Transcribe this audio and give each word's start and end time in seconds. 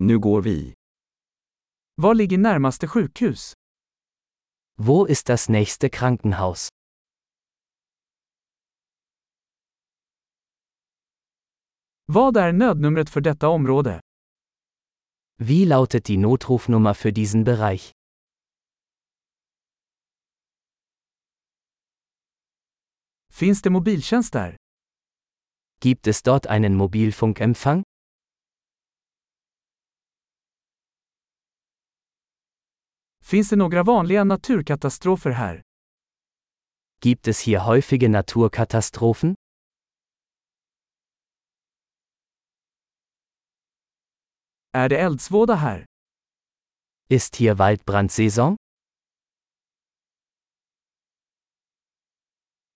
Nu 0.00 0.18
går 0.18 0.42
vi. 0.42 0.74
Var 1.94 2.14
ligger 2.14 2.38
närmaste 2.38 2.88
sjukhus? 2.88 3.52
Wo 4.76 5.06
ist 5.08 5.26
das 5.26 5.48
nächste 5.48 5.88
Krankenhaus? 5.88 6.68
Vad 12.06 12.36
är 12.36 12.52
nödnumret 12.52 13.10
för 13.10 13.20
detta 13.20 13.48
område? 13.48 14.00
Wie 15.36 15.64
lautet 15.64 16.04
die 16.04 16.16
Notrufnummer 16.16 16.94
für 16.94 17.12
diesen 17.12 17.44
Bereich? 17.44 17.92
Finns 23.32 23.62
det 23.62 23.70
mobiltjänst 23.70 24.32
där? 24.32 24.56
Gibt 25.80 26.06
es 26.06 26.22
dort 26.22 26.46
einen 26.46 26.76
Mobilfunkempfang? 26.76 27.82
Finns 33.28 33.50
det 33.50 33.56
några 33.56 33.82
vanliga 33.82 34.24
naturkatastrofer 34.24 35.30
här? 35.30 35.62
Gibt 37.02 37.28
es 37.28 37.40
hier 37.40 37.58
häufige 37.58 38.08
Naturkatastrophen? 38.08 39.34
Är 44.72 44.88
det 44.88 44.96
eldsvåda 44.96 45.54
här? 45.54 45.84
Ist 47.10 47.36
hier 47.36 47.54
Waldbrandsaison? 47.54 48.56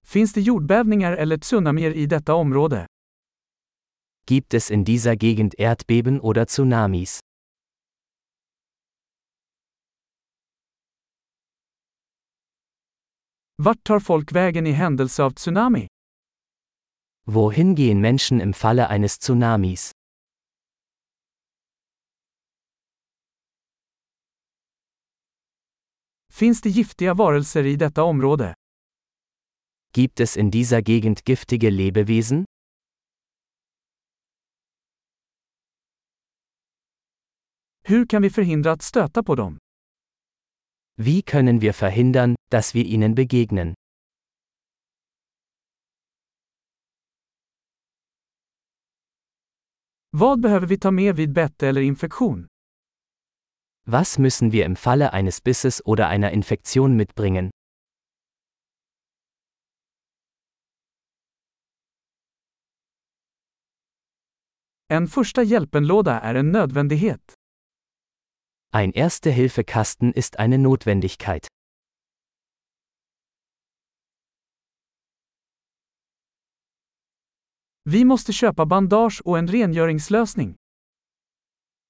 Finns 0.06 0.33
det 0.33 0.41
jordbävningar 0.41 1.12
eller 1.12 1.39
tsunamier 1.39 1.91
i 1.95 2.06
detta 2.06 2.34
område? 2.34 2.87
Gibt 4.27 4.55
es 4.55 4.70
in 4.70 4.84
dieser 4.84 5.14
Gegend 5.14 5.55
Erdbeben 5.59 6.20
oder 6.20 6.45
Tsunamis? 6.47 7.20
Vart 13.65 13.85
tar 13.85 14.01
folk 14.01 14.33
vägen 14.33 14.67
i 14.67 14.71
händelse 14.73 15.23
av 15.23 15.31
tsunami? 15.31 15.87
Wohin 17.27 17.75
gehen 17.75 18.01
Menschen 18.01 18.41
im 18.41 18.55
Falle 18.55 18.89
eines 18.89 19.19
Tsunamis? 19.19 19.93
Finns 26.33 26.61
det 26.61 26.71
giftiga 26.71 27.15
varelser 27.15 27.67
i 27.67 27.77
detta 27.77 28.03
område? 28.03 28.55
Gibt 29.95 30.21
es 30.21 30.37
in 30.37 30.51
dieser 30.51 30.81
Gegend 30.81 31.21
giftige 31.25 31.71
Lebewesen? 31.71 32.45
Hur 37.83 38.07
kan 38.07 38.23
vi 38.23 38.31
förhindra 38.31 38.73
att 38.73 38.83
stöta 38.83 39.23
på 39.23 39.35
dem? 39.35 39.62
Wie 40.97 41.23
können 41.23 41.61
wir 41.61 41.73
verhindern, 41.73 42.37
dass 42.51 42.75
wir 42.75 42.85
ihnen 42.85 43.15
begegnen? 43.15 43.75
Vad 50.15 50.41
behöver 50.41 50.67
vi 50.67 50.79
ta 50.79 50.91
med 50.91 51.17
vid 51.17 51.33
bett 51.33 51.62
eller 51.62 51.81
infektion? 51.81 52.47
Was 53.87 54.19
müssen 54.19 54.53
wir 54.53 54.65
im 54.67 54.77
Falle 54.77 55.12
eines 55.12 55.41
Bisses 55.41 55.83
oder 55.87 56.09
einer 56.09 56.31
Infektion 56.31 56.97
mitbringen? 56.97 57.51
En 64.89 65.09
första 65.09 65.43
hjälpenlåda 65.43 66.21
är 66.21 66.34
en 66.34 66.53
nödvändighet. 66.53 67.34
Ein 68.75 68.92
Erste-Hilfe-Kasten 68.92 70.15
ist 70.15 70.39
eine 70.39 70.56
Notwendigkeit. 70.56 71.47
Vi 77.84 78.05
måste 78.05 78.33
köpa 78.33 78.65
bandage 78.66 79.21
och 79.25 79.38
en 79.38 79.49
rengöringslösning. 79.49 80.56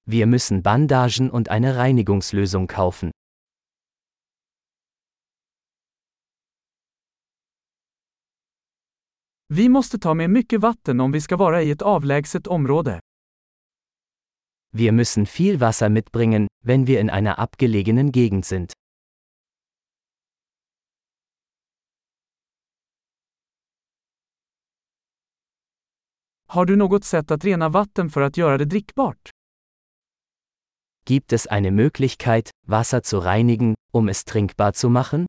Wir 0.07 0.27
müssen 0.27 0.63
Bandagen 0.63 1.31
und 1.31 1.49
eine 1.49 1.77
Reinigungslösung 1.77 2.67
kaufen. 2.67 3.11
Vi 9.47 9.69
måste 9.69 9.99
ta 9.99 10.15
med 10.15 10.31
mycket 10.31 10.61
vatten 10.61 11.01
om 11.01 11.13
vi 11.13 11.21
ska 11.21 11.37
vara 11.37 11.63
i 11.63 11.71
ett 11.71 11.83
avlägset 11.83 12.47
område. 12.47 13.01
Wir 14.75 14.93
müssen 14.93 15.27
viel 15.27 15.61
Wasser 15.61 15.91
mitbringen, 15.91 16.49
wenn 16.65 16.87
wir 16.87 17.01
in 17.01 17.11
einer 17.11 17.39
abgelegenen 17.39 18.11
Gegend 18.11 18.47
sind. 18.47 18.73
Har 26.49 26.67
du 26.67 26.77
något 26.77 27.05
sätt 27.05 27.31
att 27.31 27.45
rena 27.45 27.69
vatten 27.69 28.11
för 28.11 28.21
att 28.21 28.37
göra 28.37 28.59
det 28.59 28.65
drickbart? 28.65 29.31
Gibt 31.05 31.33
es 31.33 31.47
eine 31.47 31.71
Möglichkeit, 31.71 32.51
Wasser 32.67 33.03
zu 33.03 33.19
reinigen, 33.19 33.75
um 33.93 34.09
es 34.09 34.25
trinkbar 34.25 34.73
zu 34.73 34.89
machen? 34.89 35.27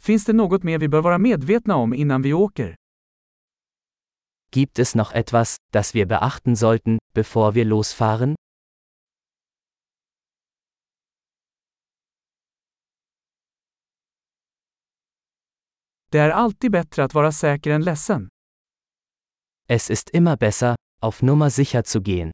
Finns 0.00 0.24
det 0.24 0.32
något 0.32 0.62
mer 0.62 0.78
vi 0.78 0.88
bör 0.88 1.02
vara 1.02 1.18
medvetna 1.18 1.76
om 1.76 1.94
innan 1.94 2.22
vi 2.22 2.32
åker? 2.32 2.76
Gibt 4.50 4.78
es 4.78 4.94
noch 4.94 5.12
etwas, 5.14 5.56
das 5.72 5.94
wir 5.94 6.06
beachten 6.06 6.56
sollten, 6.56 6.98
bevor 7.14 7.52
wir 7.52 7.64
losfahren? 7.64 8.34
Det 16.10 16.18
är 16.18 16.30
alltid 16.30 16.72
bättre 16.72 17.04
att 17.04 17.14
vara 17.14 17.32
säker 17.32 17.70
än 17.70 17.84
ledsen. 17.84 18.28
Es 19.68 19.90
ist 19.90 20.10
immer 20.10 20.36
besser, 20.36 20.76
auf 21.02 21.22
Nummer 21.22 21.50
sicher 21.50 21.82
zu 21.82 22.00
gehen. 22.00 22.30